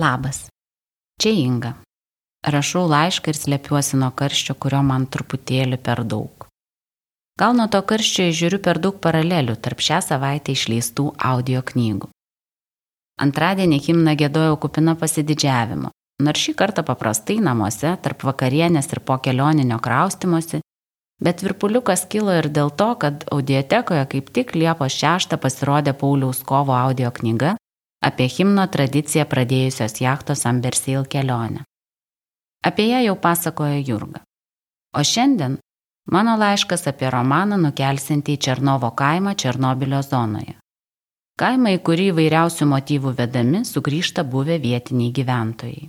[0.00, 0.48] Labas.
[1.20, 1.74] Čia Inga.
[2.40, 6.46] Rašau laišką ir slepiuosi nuo karščio, kurio man truputėlį per daug.
[7.36, 12.08] Gal nuo to karščio žiūriu per daug paralelių tarp šią savaitę išleistų audio knygų.
[13.26, 15.92] Antradienį himną gėdojau kupina pasididžiavimo,
[16.24, 20.64] nors šį kartą paprastai namuose, tarp vakarienės ir po kelioninio kraustimosi,
[21.20, 26.80] bet virpuliukas kilo ir dėl to, kad audiotekoje kaip tik Liepos 6 pasirodė Pauliaus kovo
[26.86, 27.59] audio knyga
[28.00, 31.64] apie himno tradiciją pradėjusios jachtos Ambersail kelionę.
[32.64, 34.20] Apie ją jau pasakojo Jurga.
[34.96, 35.58] O šiandien
[36.06, 40.56] mano laiškas apie romaną nukelsinti į Černovo kaimą Černobilio zonoje.
[41.40, 45.88] Kaimą, į kurį įvairiausių motyvų vedami sugrįžta buvę vietiniai gyventojai.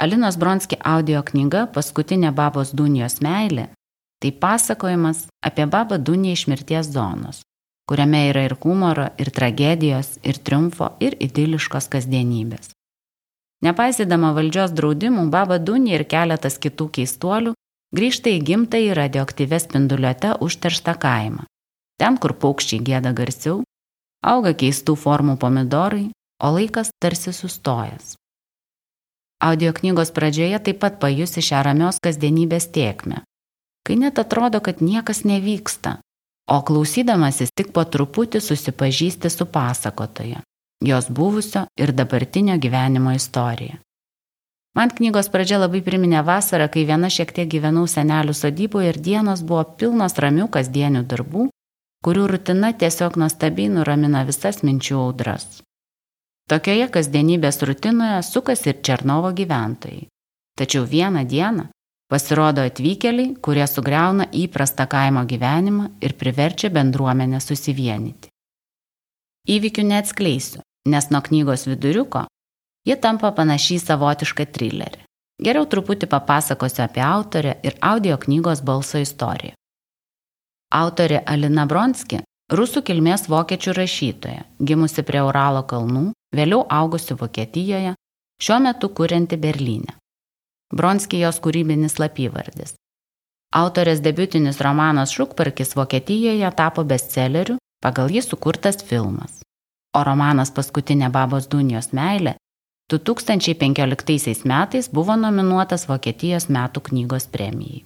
[0.00, 3.68] Alinos Bronski audio knyga Paskutinė babos Dunijos meilė-
[4.20, 7.42] tai pasakojimas apie babą Duniją iš mirties zonos,
[7.88, 12.72] kuriame yra ir humoro, ir tragedijos, ir triumfo, ir idiliškos kasdienybės.
[13.64, 17.54] Nepaisydama valdžios draudimų, Baba Dunė ir keletas kitų keistuolių
[17.96, 21.46] grįžta į gimtąjį radioaktyvę spinduliuotę užterštą kaimą.
[21.96, 23.62] Ten, kur paukščiai gėda garsiau,
[24.20, 26.10] auga keistų formų pomidorai,
[26.42, 28.16] o laikas tarsi sustojęs.
[29.40, 33.22] Audio knygos pradžioje taip pat pajusi šią ramios kasdienybės tiekmę,
[33.84, 36.00] kai net atrodo, kad niekas nevyksta,
[36.50, 40.42] o klausydamasis tik po truputį susipažįsti su pasakotoja,
[40.84, 43.80] jos buvusio ir dabartinio gyvenimo istorija.
[44.76, 49.42] Man knygos pradžia labai priminė vasarą, kai viena šiek tiek gyvenau senelių sodyboje ir dienos
[49.42, 51.46] buvo pilnos ramių kasdienių darbų,
[52.04, 55.62] kurių rutina tiesiog nuostabiai nuramina visas minčių audras.
[56.46, 60.04] Tokioje kasdienybės rutinoje sukasi ir Černovo gyventojai.
[60.56, 61.66] Tačiau vieną dieną
[62.06, 68.30] Pasirodo atvykėliai, kurie sugriauna įprastą kaimo gyvenimą ir priverčia bendruomenę susivienyti.
[69.50, 72.26] Įvykių neatskleisiu, nes nuo knygos viduriuko
[72.86, 75.02] ji tampa panašiai savotišką trilerį.
[75.42, 79.52] Geriau truputį papasakosiu apie autorę ir audio knygos balso istoriją.
[80.74, 82.22] Autorė Alina Bronski-
[82.58, 87.94] rusų kilmės vokiečių rašytoja, gimusi prie Uralo kalnų, vėliau augusi Vokietijoje,
[88.42, 89.98] šiuo metu kurianti Berlyne.
[90.76, 92.74] Bronski jos kūrybinis slapyvardis.
[93.56, 99.40] Autorės debutinis romanas Šukparkis Vokietijoje tapo bestselleriu, pagal jį sukurtas filmas.
[99.96, 102.36] O romanas Paskutinė babos Dunijos meilė
[102.92, 107.82] 2015 metais buvo nominuotas Vokietijos metų knygos premijai.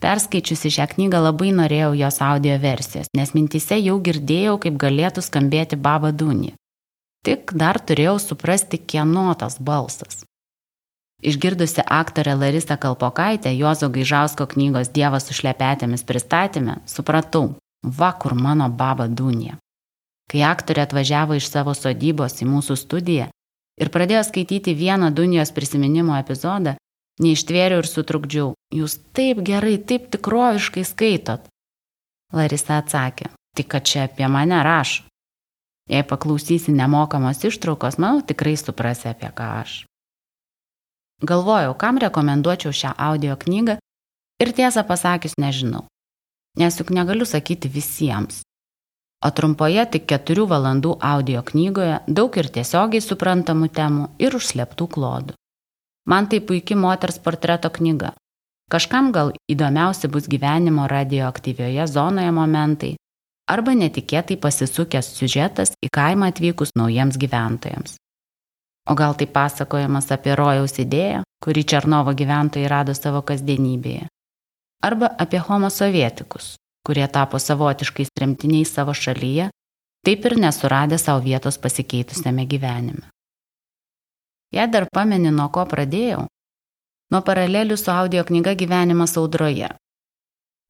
[0.00, 5.76] Perskaičiusi šią knygą labai norėjau jos audio versijos, nes mintise jau girdėjau, kaip galėtų skambėti
[5.76, 6.54] Baba Dunija.
[7.26, 10.22] Tik dar turėjau suprasti, kieno tas balsas.
[11.22, 18.68] Išgirdusi aktorę Larisą Kalpokaitę Juozo Gaižausko knygos Dievas su šlepetėmis pristatymę, supratau, va kur mano
[18.68, 19.58] baba Dunija.
[20.30, 23.26] Kai aktorė atvažiavo iš savo sodybos į mūsų studiją
[23.80, 26.76] ir pradėjo skaityti vieną Dunijos prisiminimo epizodą,
[27.20, 28.54] neištvėriau ir sutrukdžiau.
[28.72, 31.44] Jūs taip gerai, taip tikroviškai skaitot.
[32.32, 35.04] Larisa atsakė, tik kad čia apie mane rašo.
[35.90, 39.89] Jei paklausysi nemokamos ištraukos, manau tikrai suprasi apie ką aš.
[41.20, 43.76] Galvojau, kam rekomenduočiau šią audio knygą
[44.40, 45.84] ir tiesą pasakius nežinau.
[46.56, 48.40] Nes juk negaliu sakyti visiems.
[49.20, 55.36] O trumpoje tik keturių valandų audio knygoje daug ir tiesiogiai suprantamų temų ir užsleptų klodų.
[56.08, 58.14] Man tai puikia moters portreto knyga.
[58.72, 62.94] Kažkam gal įdomiausi bus gyvenimo radioaktyvioje zonoje momentai
[63.50, 67.99] arba netikėtai pasisukęs siužetas į kaimą atvykus naujiems gyventojams.
[68.88, 74.08] O gal tai pasakojimas apie rojaus idėją, kurį Černovo gyventojai rado savo kasdienybėje.
[74.82, 76.54] Arba apie homo sovietikus,
[76.86, 79.50] kurie tapo savotiškais tremtiniais savo šalyje,
[80.06, 83.10] taip ir nesuradę savo vietos pasikeitusiame gyvenime.
[84.50, 86.24] Jei dar pameni, nuo ko pradėjau,
[87.12, 89.68] nuo paralelių su audio knyga gyvenimas audroje.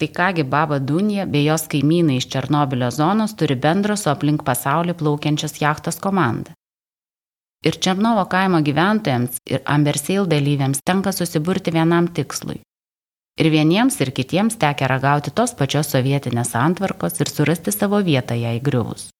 [0.00, 4.94] Tai kągi Baba Dunija bei jos kaimynai iš Černobilio zonos turi bendro su aplink pasaulį
[5.00, 6.54] plaukiančios jachtos komanda.
[7.64, 12.62] Ir Černovo kaimo gyventojams ir Ambersail dalyviams tenka susiburti vienam tikslui.
[13.40, 18.56] Ir vieniems ir kitiems tekia ragauti tos pačios sovietinės antvarkos ir surasti savo vietą ją
[18.56, 19.10] įgriuvus.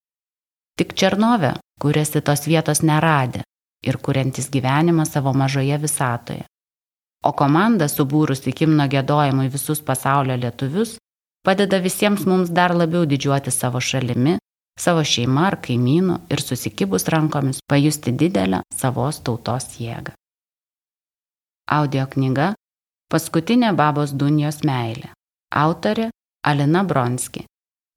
[0.80, 3.44] Tik Černove kuriasi tos vietos neradė
[3.84, 6.44] ir kuriantis gyvenimą savo mažoje visatoje.
[7.24, 10.96] O komanda, subūrusi kimno gėdojimui visus pasaulio lietuvius,
[11.44, 14.39] padeda visiems mums dar labiau didžiuoti savo šalimi
[14.80, 20.16] savo šeima ar kaimynu ir susikibus rankomis pajusti didelę savos tautos jėgą.
[21.70, 22.54] Audio knyga
[23.10, 25.08] Paskutinė babos Dunijos meilė.
[25.50, 26.04] Autorė
[26.46, 27.40] Alina Bronski.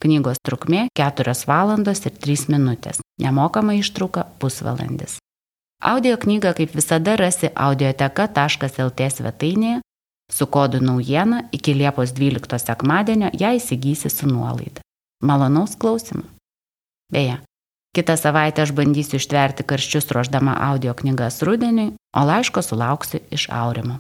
[0.02, 2.98] Knygos trukmė 4 valandos ir 3 minutės.
[3.22, 5.20] Nemokama ištrauka pusvalandis.
[5.86, 9.82] Audio knygą kaip visada rasi audioteka.lt svetainėje
[10.34, 14.82] su kodu naujiena iki Liepos 12 sekmadienio ją įsigysi su nuolaida.
[15.22, 16.26] Malonaus klausimų.
[17.14, 17.38] Beje,
[17.96, 24.00] kitą savaitę aš bandysiu ištverti karščius ruoždama audio knygas rudeniui, o laiško sulauksiu iš aurimo.